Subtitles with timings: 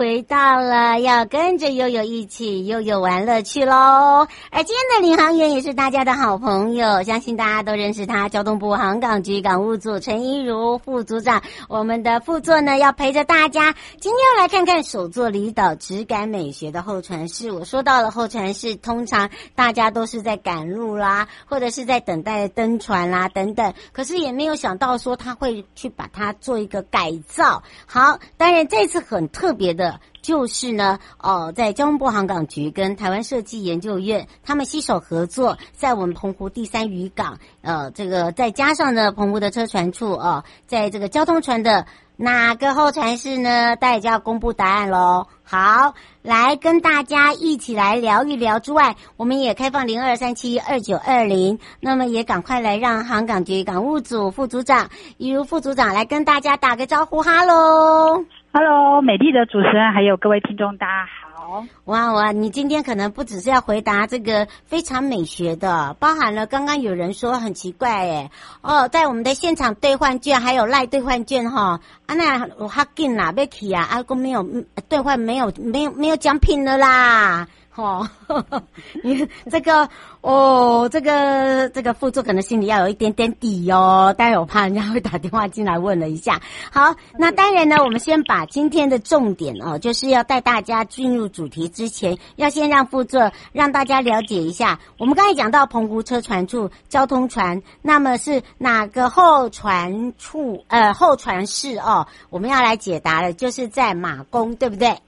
[0.00, 4.26] 回到了要跟着悠悠一起悠悠玩乐趣喽！
[4.50, 11.42] 而今天的领航员也是大家的好朋友，相信大家都认识他，交通部航港局港务组陈怡如副组长。
[11.68, 17.52] 我们的副座呢要陪着大家，今天要来看看首座离岛质感美学的候船室。
[17.52, 27.62] 我说到了候船室，通常大家都是在赶路啦，或者是在等待登船啦等等，可是也没有想到说他会去把它做一个改造。
[27.84, 29.89] 好，当然这次很特别的。
[30.22, 41.86] 就是呢，哦，在交通部航港局跟台湾设计研究院，他们携手合作，在我们澎湖第三渔港，呃，这个再加上呢，澎湖的车船处哦，在这个交通船的
[42.16, 43.76] 哪个候船室呢？
[43.76, 45.26] 大家就要公布答案喽。
[45.42, 58.22] 好，来跟大家一起来聊一聊之外，我们也开放零二三七二九二零，那么也赶快来让航港局港务组副组长，一如副组长来跟大家打个招呼，哈喽。
[58.52, 61.64] Hello，美丽的主持人，还有各位听众，大家好！
[61.84, 73.86] 哇哇，你今天可能不只是要回答这个非常美学的，包含了刚刚有人说很奇怪，哎，哦，在我们的现场兑换券还有赖兑换券哈，啊那我哈进哪边去啊？
[73.88, 74.44] 阿公没有
[74.88, 77.46] 兑换，没有没有没有奖品了啦！
[77.76, 78.06] 哦，
[79.02, 79.88] 你这个
[80.20, 86.40] 哦，这个这个副座可能心里要有一点点底哦，待会我怕人家会打电话进来问了一下。
[86.72, 94.78] 好，那当然呢，我们先把今天的重点哦，就是要带大家进入主题之前，要先让副座让大家了解一下。
[94.98, 102.06] 我们刚才讲到澎湖车船处交通船，那么是哪个候船处呃候船室哦？
[102.28, 104.98] 我们要来解答的，就是在马公，对不对？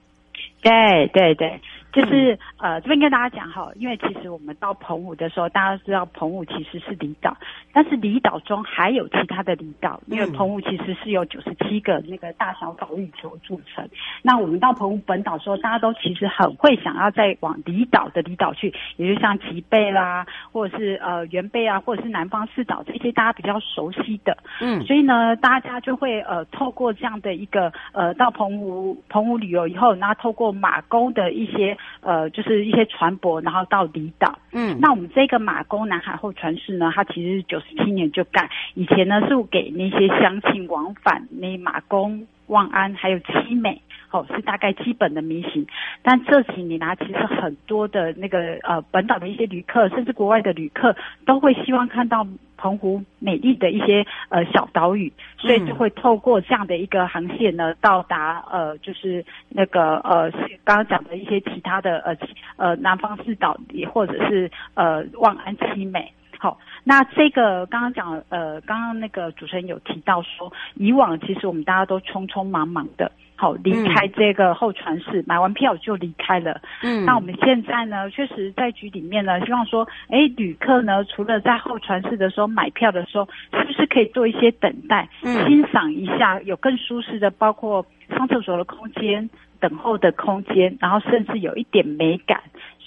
[0.62, 0.73] 对
[1.12, 1.61] 对对。
[1.92, 7.36] 就是呃，这边跟大家讲哈，因为其实我们到澎湖的时候，大家知道澎湖其实是离岛，
[7.72, 13.86] 但是离岛中还有其他的离岛，因为澎湖其实是由九十七个那个大小岛屿所组成。
[14.22, 24.34] 那我们到澎湖本岛的时候，大家都其实很会想要再往离岛的离岛去，也就像吉贝啦，或者是呃原贝啊，或者是南方四岛这些大家比较熟悉的。
[24.60, 31.76] 嗯，所以呢，大家就会呃透过这样的一个呃到澎湖澎湖旅游以后，然后透过马公的一些。
[32.00, 34.38] 呃，就是一些船舶，然后到离岛。
[34.53, 43.80] 嗯，那我们这个马公南海后船室呢，它其实是九十七年就盖，以前呢是给那些乡亲往返，那马公、望安还有七美，
[44.10, 45.66] 哦，是大概基本的迷行。
[46.02, 50.94] 但这几年啊，其实很多的那个呃本岛的一些旅客，甚至国外的旅客，
[51.26, 52.26] 都会希望看到。
[52.62, 60.31] 澎湖美丽的一些呃小岛屿，所以就会透过这样的一个航线呢，到达呃就是那个呃
[60.62, 62.16] 刚刚讲的一些其他的呃
[62.56, 66.12] 呃南方四岛，也或者是呃望安七美。
[66.38, 73.11] 好，那这个刚刚讲呃刚刚那个主持人有提到说，以往其实我们大家都匆匆忙忙的。
[73.34, 76.61] 好，离开这个候船室，嗯，买完票就离开了。
[76.81, 92.40] 嗯，那我们现在呢，确实在局里面呢，希望说，哎，旅客呢，除了在候船室的时候买票的时候，是不是可以做一些等待，嗯，欣赏一下有更舒适的，包括上厕所的空间、等候的空间，然后甚至有一点美感，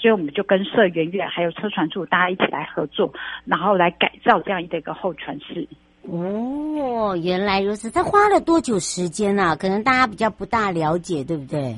[0.05, 3.11] 所以我们就跟社员院还有车船处大家一起来合作，
[3.43, 5.67] 然后来改造这样的一个候船室。
[6.03, 9.55] 哦，原来如此，他花了多久时间啊？
[9.55, 11.75] 可能大家比较不大了解，对不对？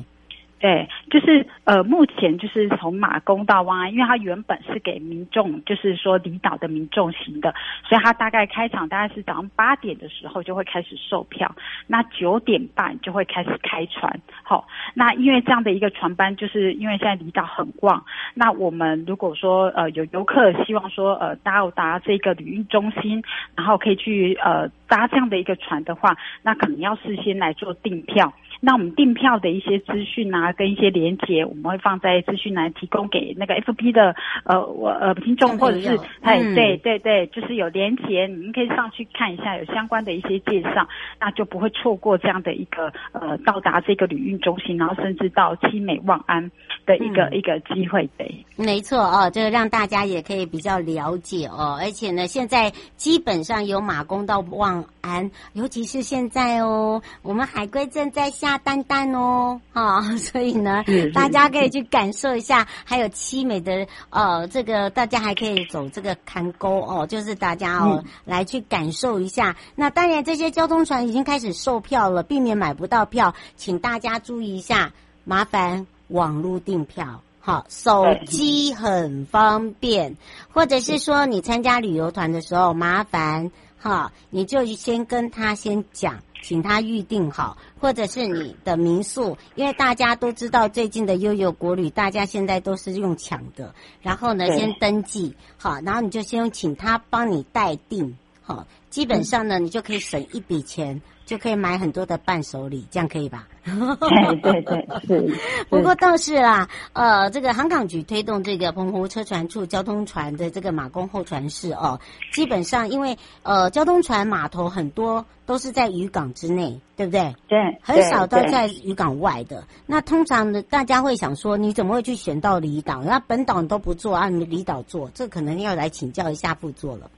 [0.59, 7.53] 对，就是呃，目前就是从马公到湾安，因为它原本是给民众，就是说离岛的民众行的，
[7.87, 11.53] 所以它大概开场大概是早上八点的时候就会开始售票，
[11.85, 14.19] 那九点半就会开始开船。
[14.41, 14.63] 好、哦，
[14.95, 23.23] 那因为这样的一个船班，就是因为现在离岛很旺，那我们如果说呃有游客希望说呃到达这个旅运中心，
[23.55, 28.33] 然后可以去呃搭这样的一个船的话，那可能要事先来做订票。
[28.59, 40.87] 那我们订票的一些资讯啊，跟一些连接，我们会放在资讯栏提供给那个 FB 的呃我呃听众，或者是哎、嗯、对对对，就是有连接，你们可以上去看一下，有相关的一些介绍，
[41.19, 46.51] 那就不会错过这样的一个呃到达这个旅运中心，然后甚至到七美望安
[46.87, 48.09] 的一个、嗯、一个机会。
[48.17, 58.47] 对，没错哦，这个让大家也可以比较了解哦，而且呢，现在基本上有马公到望安，尤其是现在哦，我们海龟正在下。
[58.47, 59.99] 下丹丹哦，啊，
[60.37, 60.83] 所以呢，
[61.15, 69.55] 大家可以去感受一下，还有凄美的呃，这个大家还可以走这个坎沟哦，就是大家哦、嗯、来去感受一下。
[69.73, 74.93] 那当然，这些交通船已经开始售票了，避免买不到票，请大家注意一下，
[75.23, 80.17] 麻烦网络订票，好，手机很方便，
[80.53, 83.49] 或者是说你参加旅游团的时候，麻烦
[83.79, 86.19] 哈，你就先跟他先讲。
[86.41, 93.73] 请他预定好，或者是你的民宿，因为大家都知道最近的悠悠国旅，大家现在都是用抢的。
[94.01, 98.17] 然后呢，先登记好，然后你就先请他帮你代订
[98.47, 101.01] 好，基本上呢，你就可以省一笔钱。
[101.27, 103.49] 就可以买很多的伴手礼，这样可以吧？
[103.65, 105.37] 对对对， 是。
[105.69, 111.99] 不过倒是啦，呃，这个航港局推动这个澎湖车船处交通船的这个马公候船室哦，
[112.31, 117.35] 基本上因为呃交通船码头很多都是在渔港之内，对不对？
[117.49, 117.59] 对。
[117.81, 119.67] 很少都在渔港外的。
[119.85, 123.03] 那通常呢，大家会想说，你怎么会去选到离岛？
[123.03, 127.11] 那本岛你都不做，按离岛做，这可能要来请教一下副座了。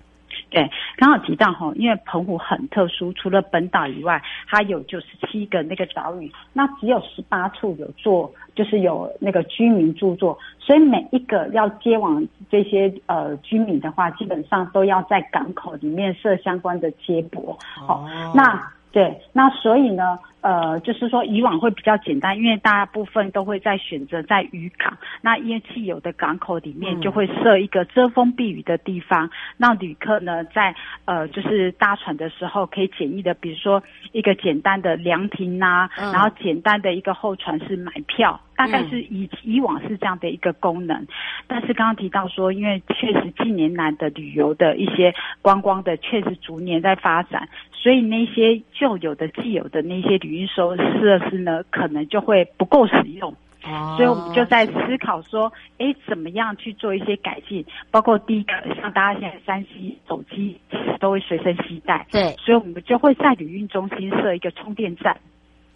[0.50, 17.58] 对，刚好提到哈，因为澎湖很特殊，除了本岛以外，它有九十七个那个岛屿，那只有十八处有做，就是有那个居民住作，所以每一个要接往这些呃居民的话，基本上都要在港口里面设相关的接驳。
[17.60, 18.72] 好，哦，那。
[18.92, 30.74] 对，那所以呢，呃，就是说以往会比较简单，因为大部分都会在选择在渔港，那因为既有的港口里面就会设一个遮风避雨的地方，让旅客呢在
[31.06, 41.06] 呃就是搭船的时候可以简易的，比如说一个简单的凉亭啊，然后简单的一个候船室买票，大概是以以往是这样的一个功能，
[41.48, 47.50] 但是刚刚提到说，因为确实近年来的旅游的一些观光的确实逐年在发展。
[47.82, 53.36] 所以那些旧有的、既有的那些旅运收设施呢，可能就会不够使用。
[53.66, 57.66] 哦，所以我们就在思考说，哎，怎么样去做一些改进？
[57.92, 60.58] 包括第一个，像大家现在三 C 手机
[61.00, 65.18] 都会随身携带，对，所以我们就会在旅运中心设一个充电站。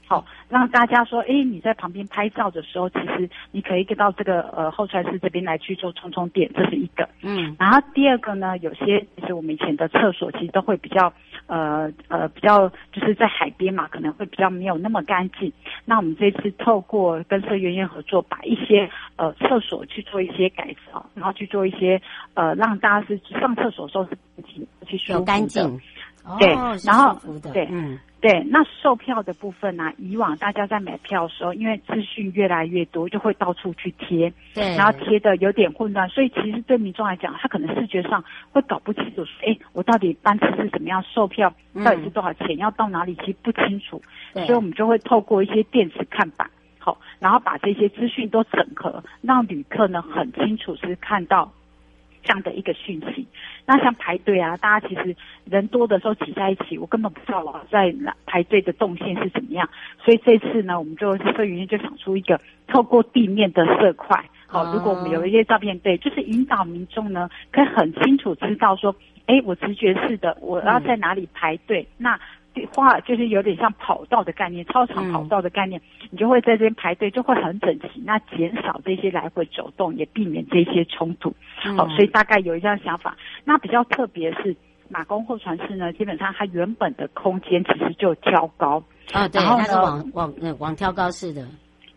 [0.05, 7.07] 好，让大家说，哎，你在旁边拍照的时候，其实你可以到这个呃候船室这边来去做充充电，这是一个。
[7.21, 11.11] 嗯，然后第二个呢，有些其实我们以前的厕所其实都会比较
[11.47, 15.51] 呃呃比较就是在海边嘛，可能会比较没有那么干净。
[15.85, 22.01] 那我们这次透过跟社员员合作，把一些呃厕所去做一些改造，然后去做一些
[22.33, 25.79] 呃让大家是上厕所的时候是去去舒干净。
[26.39, 27.19] 对，哦、然后
[27.51, 27.99] 对，嗯。
[28.23, 29.93] 对，那售票的部分呢、啊？
[29.97, 41.53] 以往大家在买票的时候，因为资讯越来越多，就会到处去贴，对，然后贴的有点混乱，所以其实对民众来讲，他可能视觉上会搞不清楚，哎，我到底班次是怎么样，售票
[41.83, 44.01] 到底是多少钱，嗯、要到哪里，其实不清楚，
[44.31, 46.49] 所以我们就会透过一些电子看板，
[46.79, 51.51] 好，然后把这些资讯都整合，让旅客呢很清楚是看到。
[52.23, 53.27] 这样的一个讯息，
[53.65, 55.15] 那像排队啊，大家其实
[55.45, 57.93] 人多的时候挤在一起，我根本不知道我在
[58.25, 59.67] 排队的动线是怎么样。
[60.03, 72.19] 所以这次呢，我们就社运员就想出一个透过地面的色块，好、哦，如果我们有一些照片，对，就是引导民众呢，可以很清楚知道说，哎，我直觉是的，我要在哪里排队，嗯、那。
[72.73, 81.33] 画就是有点像跑道的概念，操场跑道的概念，嗯、你就会在这边排队，就会很整齐，那减少这些来回走动，也避免这些冲突。
[81.65, 83.17] 嗯、好，所以大概有一这样想法。
[83.43, 84.55] 那比较特别是
[84.89, 91.45] 马公候船室呢，基本上它原本的空间其实就挑高啊，对，然后它是往往往挑高式的。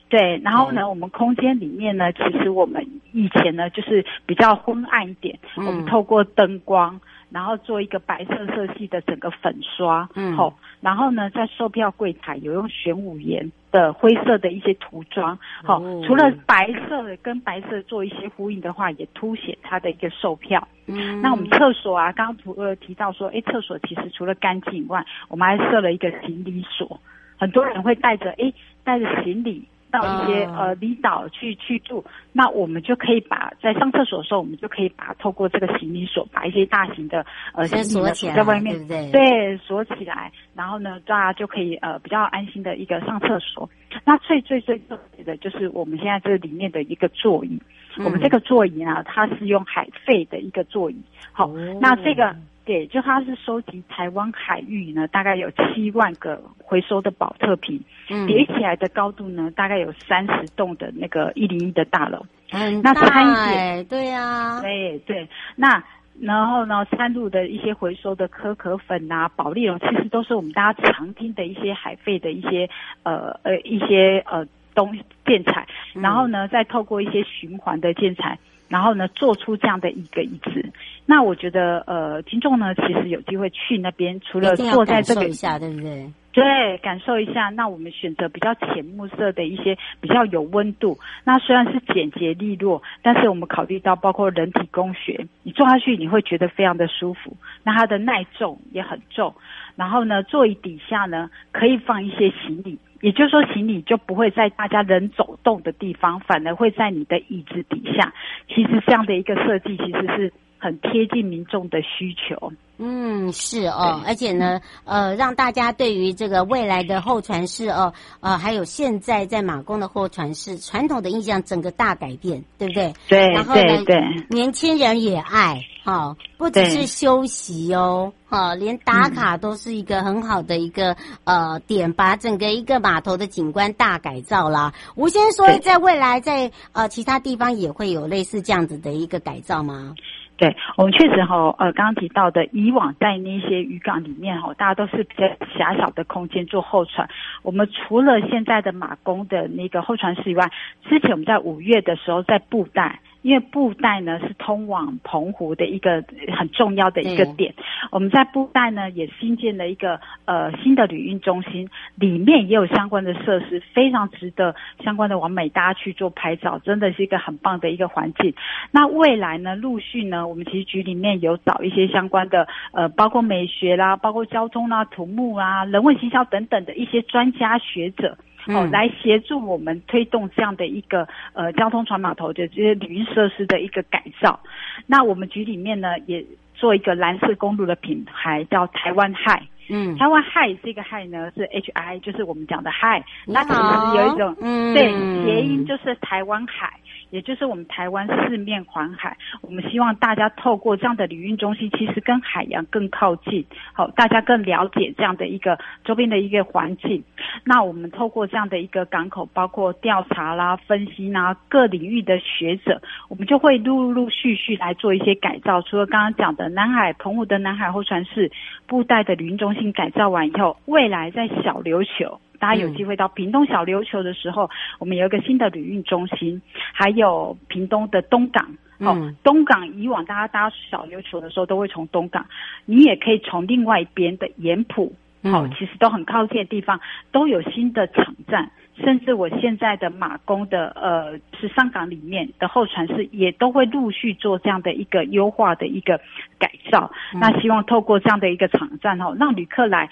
[0.08, 20.66] 对，然后呢，我们空间里面呢，其实我们以前呢就是比较昏暗一点，嗯、我们透过灯光，然后做一个白色色系的整个粉刷，嗯，好，然后呢，在售票柜台有用玄武岩的灰色的一些涂装，好、哦，除了白色跟白色做一些呼应的话，也凸显它的一个售票。
[20.86, 27.00] 嗯，那我们厕所啊，刚刚除了提到说，哎，厕所其实除了干净以外，我们还设了一个行李锁，
[27.36, 28.52] 很多人会带着，哎，
[28.84, 29.66] 带着行李。
[29.96, 37.24] 到一些呃离岛去去住，那我们就可以把在上厕所的时候，我们就可以把透过这个行李锁，把一些大型的
[37.54, 43.68] 呃行李锁在外面，对对，对，锁起来，然后呢，大家就可以呃比较安心的一个上厕所。
[44.04, 47.60] 那最最最特别的就是我们现在这里面的一个座椅，嗯、
[48.04, 50.96] 我们这个座椅呢，它是用海废的一个座椅，
[51.32, 52.34] 好，哦、那这个。
[52.66, 62.92] 对，就它是收集台湾海域呢，大概有七万个回收的保特瓶，嗯，叠起来的高度呢，大概有三十栋的那个一零一的大楼，很大。
[62.92, 65.80] 哎，对呀，对对，那
[66.20, 72.68] 然后呢，三路的一些回收的可可粉啊、保利龙，其实都是我们大家常听的一些海废的一些
[73.04, 74.44] 呃呃一些呃
[74.76, 78.38] 东建材，然后呢，再透过一些循环的建材。
[78.68, 80.72] 然后呢，做出这样的一个椅子，
[81.06, 86.10] 那我觉得，呃，听众呢，其实有机会去那边，除了坐在这个，一下，对不对？
[86.32, 87.48] 对，感受一下。
[87.50, 90.98] 那我们选择比较浅木色的一些，比较有温度。
[91.22, 97.36] 那虽然是简洁利落，但是我们考虑到包括人体工学，你坐下去你会觉得非常的舒服。
[97.62, 99.32] 那它的耐重也很重。
[99.76, 102.76] 然后呢，座椅底下呢，可以放一些行李。
[103.00, 108.12] 也就是说，行李就不会在大家人走动的地方，反而会在你的椅子底下。
[108.48, 112.52] 其实这样的一个设计，其实是很贴近民众的需求。
[112.78, 122.92] 嗯，是哦，而且呢，呃，让大家对于这个未来的候船室哦，呃，还有现在在马公的候船室传统的印象，整个大改变，对不对？
[123.08, 123.98] 对，然后呢，对，
[124.28, 130.92] 年轻人也爱，哈、哦，不只是休息哦，哈、哦，连打卡都是一个很好的一个、
[131.24, 134.74] 嗯、呃点，把整个一个码头的景观大改造啦。
[134.96, 139.94] 吴先生说，在未来在呃其他地方也会有类似这样子的一个改造吗？
[140.36, 145.26] 对，我们确实哈，呃，刚刚提到的，以往在那些渔港里面哈，大家都是比较
[145.56, 147.08] 狭小的空间做候船。
[147.42, 150.50] 我们除了现在的马公的那个候船室以外，
[150.88, 153.00] 之前我们在五月的时候在布袋。
[153.26, 156.00] 因为布袋呢是通往澎湖的一个
[156.38, 164.54] 很重要的一个点，对我们在布袋呢也新建了一个呃新的旅运中心，里面也有相关的设施，非常值得
[164.84, 168.32] 相关的完美大家去做拍照，真的是一个很棒的一个环境。
[168.70, 178.16] 那未来呢，陆续呢，我们其实局里面有找一些相关的呃，包括美学啦，包括交通啦、土木啦、人文行销等等的一些专家学者。
[178.48, 184.38] 哦，来协助我们推动这样的一个呃交通船码头的这些旅运设施的一个改造。
[184.86, 186.24] 那我们局里面呢，也
[186.54, 189.42] 做一个蓝色公路的品牌，叫台湾 Hi。
[189.68, 193.02] 嗯，台湾 Hi 这个 Hi 呢是 H I，就是我们讲的 Hi。
[193.26, 194.92] 那其实有一种嗯，对，
[195.24, 196.72] 谐音就是台湾海。
[197.10, 207.02] 也就是我们台湾四面环海，我们希望大家透过这样的旅运中心，其实跟海洋更靠近，好，大家更了解这样的一个周边的一个环境。
[207.44, 215.62] 那我们透过这样的一个港口，包括调查啦、分析啦，各领域的学者，我们就会陆陆续续来做一些改造。
[215.62, 218.30] 除了刚刚讲的南海澎湖的南海候船室、
[218.66, 222.20] 布袋的旅运中心改造完以后，未来在小琉球。
[222.36, 224.50] 大家有机会到屏东小琉球的时候，嗯、
[224.80, 226.40] 我们有一个新的旅运中心，
[226.72, 228.46] 还有屏东的东港。
[228.78, 232.26] 哦，嗯、东港以往大家搭小琉球的时候都会从东港，
[232.66, 236.78] 你也可以从另外一边的盐埔，好、嗯，其实都很靠近的地方，
[237.10, 245.98] 都有新的场站，甚至我现在的马公的呃是上港里面的候船室也都会陆续做这样的一个优化的一个
[246.38, 246.92] 改造。
[247.14, 249.88] 嗯、那希望透过这样的一个场站哦，让旅客来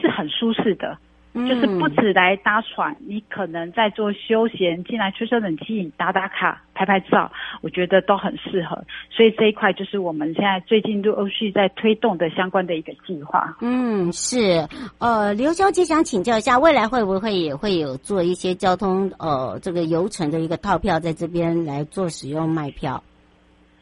[0.00, 0.96] 是很舒适的。
[1.46, 8.82] 就是不止来搭船，你可能在做休闲，进来吹吹冷气、打打卡、拍拍照，我觉得都很适合。
[9.10, 13.56] 所以这一块就是我们现在最近陆续在推动的相关的一个计划。
[13.60, 14.66] 嗯，是。
[14.98, 23.02] 呃，刘小姐想请教一下，未来会不会也会有做一些交通呃这个游程的一个套票，在这边来做使用卖票？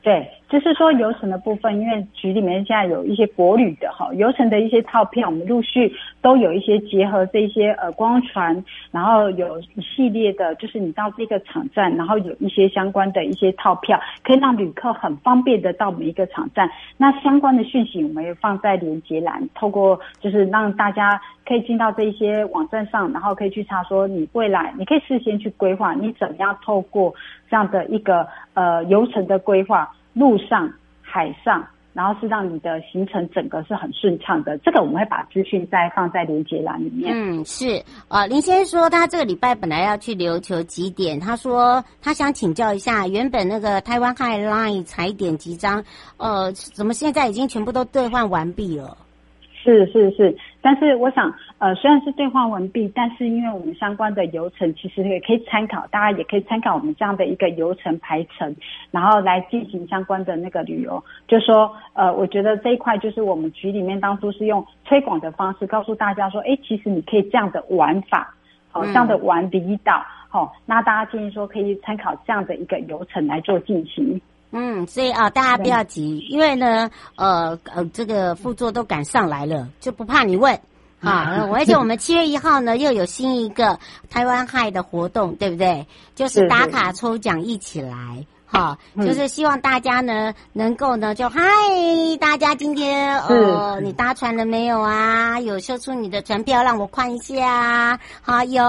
[0.02, 0.28] 对。
[0.48, 16.70] 就是说游程的部分，因为局里面现在有一些国旅的哈游程的一些套票，我们陆续都有一些结合这些呃光船，然后有一系列的，就是你到这个场站，然后有一些相关的一些套票，可以让旅客很方便的到每一个场站。
[16.98, 27.12] 那相关的讯息我们也放在连接栏，透过就是让大家可以进到这一些网站上，然后可以去查说你未来你可以事先去规划你怎么样透过
[27.50, 29.90] 这样的一个呃游程的规划。
[30.14, 34.56] 路上、海上，然后是让你的行程整个是很顺畅的。
[34.58, 37.12] 这个我们会把资讯再放在连结栏里面。
[37.14, 45.84] 嗯，是啊，林先生说他这个礼拜本来要去琉球集点，他说他想请教一下，原本那个台湾 High Line 踩点集章，
[46.16, 48.96] 呃，怎么现在已经全部都兑换完毕了？
[49.62, 51.32] 是是是，但是我想，
[51.64, 58.54] 呃，虽然是兑换完毕，但是因为我们相关的流程其实也可以参考，大家也可以参考我们这样的一个流程排程，
[58.90, 61.02] 然后来进行相关的那个旅游。
[61.26, 68.34] 就说，呃，我觉得这一块就是我们局里面当初是用推广的方式告诉大家说，哎，其实你可以这样的玩法，
[68.70, 74.20] 好、哦，这样的玩离岛，好、哦，那大家建议说可以参考这样的一个流程来做进行。
[74.50, 80.60] 嗯，所以啊，大家不要急，因为呢，呃呃，这个副座都赶上来了，就不怕你问
[81.04, 81.48] 啊。
[81.52, 83.78] 而且我们七月一号呢，又有新一个
[84.10, 85.86] 台湾嗨的活动，对不对？
[86.14, 88.26] 就是打卡抽奖一起来。
[88.46, 91.40] 好，就是希望大家呢能够呢就嗨，
[92.20, 95.40] 大家今天哦你搭船了没有啊？
[95.40, 97.98] 有秀出你的船票让我看一下。
[98.22, 98.62] 好，有，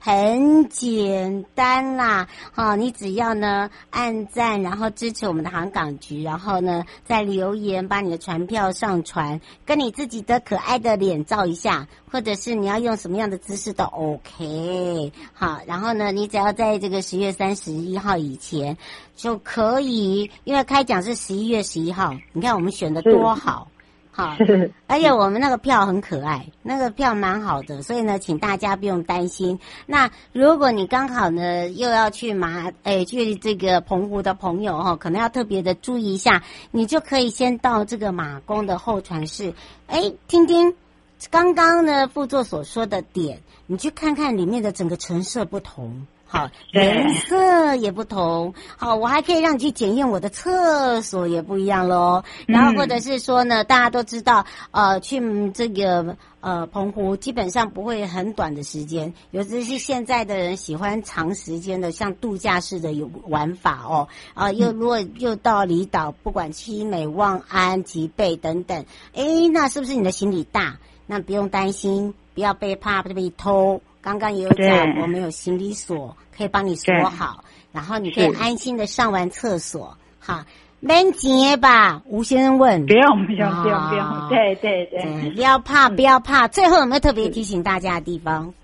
[0.00, 2.26] 很简单啦。
[2.52, 15.12] 好，你只要呢按赞，然后支持我们的航港局，然后呢再留言把你的船票上传，跟你自己的可爱的脸照一下，或者是你要用什么样的姿势都 OK。
[15.34, 18.78] 好，然后呢你只要在这个十月三十一号以前。
[19.16, 22.14] 就可以，因为开奖是十一月十一号。
[22.32, 23.66] 你看我们选的多好，
[24.12, 24.36] 好，
[24.86, 29.58] 而且我们那个票很可爱，那个票蛮好的，所以呢，请大家不用担心。
[29.86, 39.54] 那如果你刚好呢又要去马，哎，去这个澎湖的朋友哈，可能要特别的注意一下，你就可以先到这个马公的候船室，
[39.86, 40.74] 哎，听听
[41.30, 46.06] 刚刚呢副座所说的点，你去看看里面的整个陈设不同。
[46.28, 48.52] 好，颜色也不同。
[48.76, 52.24] 好，我还可以让你去检验我的厕所也不一样喽。
[52.46, 55.20] 然后或者是说呢，大家都知道，呃，去
[55.52, 64.08] 这个呃澎湖基本上不会很短的时间，尤其是现在的人喜欢长时间的，像度假式的有玩法哦。
[64.34, 70.78] 啊，又如果又到离岛，不管七美、望安、吉贝等等，诶，那是不是你的行李大？
[71.06, 73.80] 那不用担心，不要被怕被偷。
[74.06, 77.42] 刚刚也有讲，我们有行李锁可以帮你锁好，
[77.72, 79.98] 然后你可以安心的上完厕所。
[80.20, 80.46] 哈。
[80.78, 82.02] 免钱吧？
[82.06, 82.86] 吴先生问。
[82.86, 84.28] 不用，不用，不用，不用。
[84.28, 86.46] 对对对，对，不要怕，不要怕。
[86.46, 88.54] 最后有没有特别提醒大家的地方？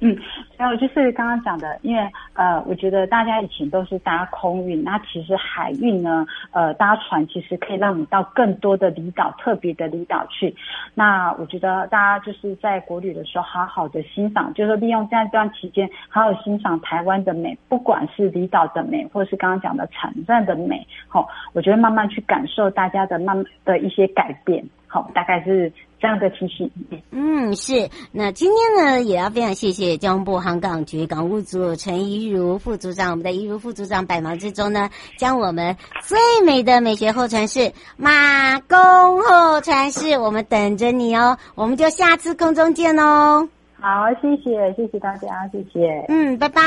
[0.00, 0.14] 嗯，
[0.58, 10.54] 还有就是刚刚讲的，因为呃，我觉得大家以前都是搭空运，那其实海运呢，呃，搭船其实可以让你到更多的离岛，特别的离岛去。
[10.94, 24.62] 那我觉得大家就是在国旅的时候，好好的欣赏，就是利用这样一段期间，好好欣赏台湾的美，不管是离岛的美，或者是刚刚讲的城镇的美，好，我觉得慢慢去感受大家的慢的一些改变。
[24.88, 26.70] 好，大概是这样的提醒。
[27.10, 27.88] 嗯，是。
[28.12, 41.38] 那今天呢，也要非常谢谢交通部航港局港务组陈怡如副组长，我们的怡如副组长百忙之中呢，将我们最美的美学候船室马公候船室，我们等着你哦。
[41.54, 43.48] 我们就下次空中见哦。
[43.80, 43.88] 好，
[44.20, 46.04] 谢谢，谢谢大家，谢谢。
[46.08, 46.62] 嗯，拜拜。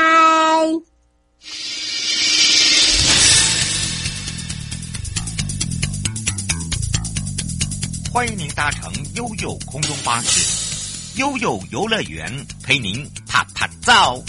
[8.12, 14.24] 欢迎您搭乘悠悠空中巴士，悠悠游乐园陪您啪啪走，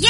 [0.00, 0.08] 耶！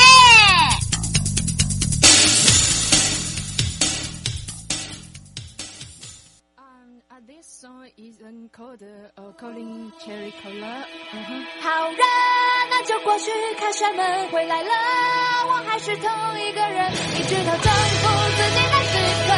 [11.60, 11.98] 好人，
[12.70, 14.70] 那就过去看帅们回来了，
[15.46, 18.96] 我还是同一个人，一直到征服自己的时
[19.28, 19.30] 刻，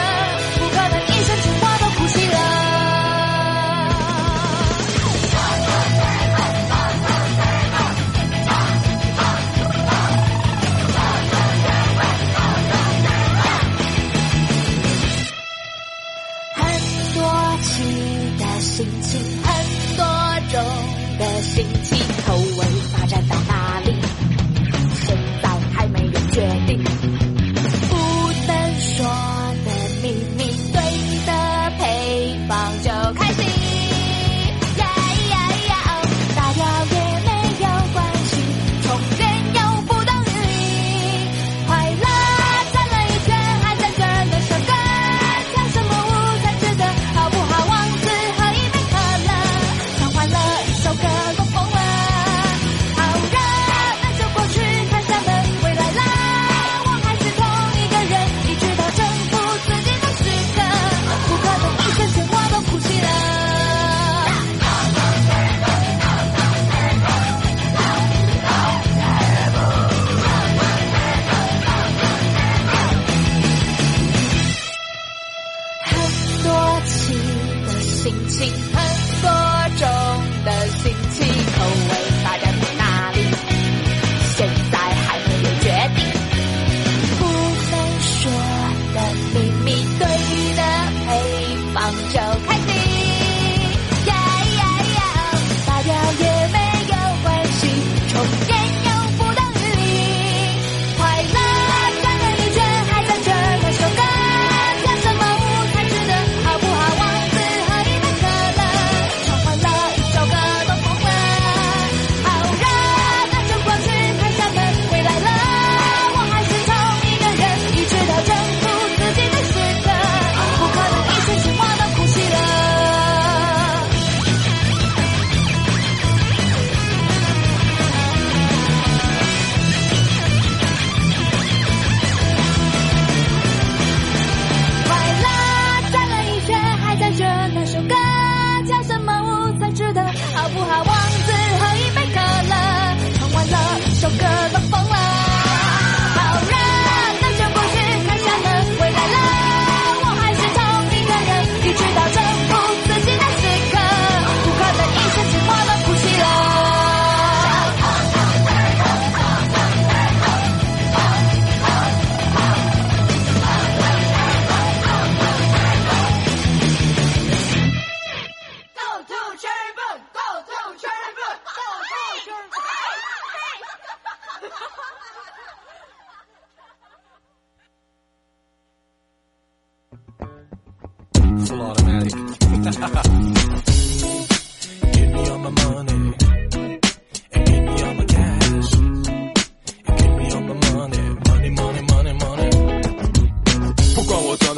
[181.46, 182.12] Full automatic.
[184.92, 186.31] Get me on my money.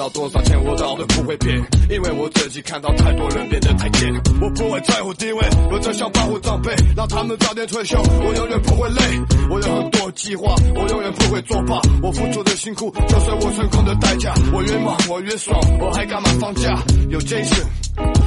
[0.04, 1.56] 到多少钱，我倒都不会变，
[1.88, 4.12] 因为我自己看到太多人变得太贱。
[4.38, 5.40] 我不会在乎地位，
[5.72, 7.96] 我只想保护长辈，让他们早点退休。
[7.98, 9.00] 我永远不会累，
[9.48, 11.80] 我有很多计划，我永远不会作罢。
[12.02, 14.34] 我付出的辛苦，就是我成功的代价。
[14.52, 16.78] 我越忙我越爽，我还干嘛放假？
[17.08, 17.64] 有 Jason，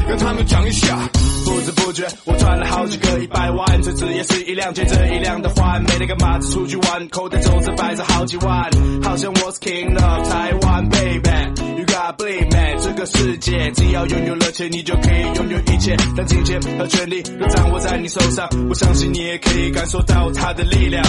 [0.08, 0.98] 跟他们讲一下。
[1.46, 8.68] 不知不觉，我赚了好几个一百万，这次也是一辆接着一辆的换，没那个马子出去玩，口袋总是摆着好几万，
[9.04, 10.52] 好像我是 King of 台
[12.08, 21.04] 啊贝妹这个世界只要拥有了钱，你就可以拥有一切，但金钱和权力都掌握在你手上，我相信你也可以感受到它的力量。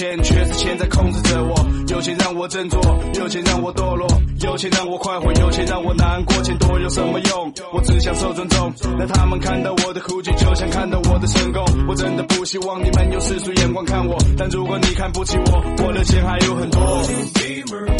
[0.00, 1.54] 钱，却是钱在控制着我。
[1.88, 2.80] 有钱让我振作，
[3.18, 4.08] 有钱让我堕落，
[4.40, 6.42] 有钱让我快活，有钱让我难过。
[6.42, 7.52] 钱多有什么用？
[7.74, 8.72] 我只想受尊重。
[8.98, 11.62] 让他们看到我的哭泣，就像看到我的成功。
[11.86, 17.99] 我真的不希望你们用世俗眼光看我，但如果你看不起我，我的钱还有很多。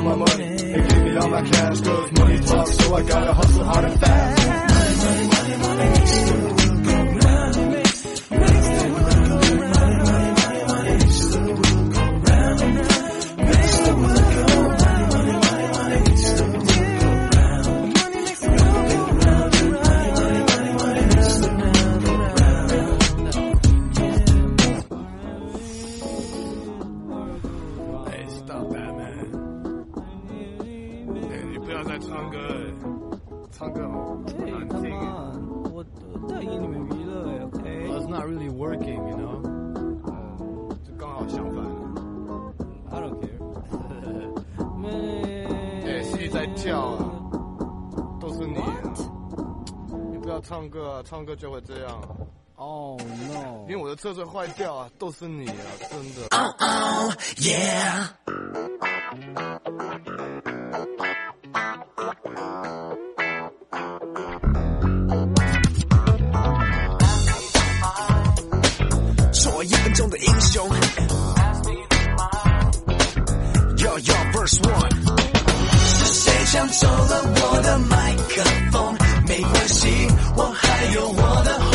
[0.00, 3.32] All my money, and give me all my cash, cause money talks, so I gotta
[3.34, 4.48] hustle hard and fast.
[4.48, 6.49] Money, money, money, money,
[51.40, 52.00] 就会这样。
[52.56, 53.64] Oh no！
[53.66, 55.54] 因为我的车子坏掉啊，都是你啊，
[55.88, 56.28] 真的。
[69.32, 70.68] 做我一分钟的英雄。
[73.78, 74.90] Yo yo verse one，
[75.78, 78.94] 是谁抢走了我的麦克风？
[79.26, 79.86] 没关系，
[80.36, 80.49] 我还
[80.80, 81.69] 还有我的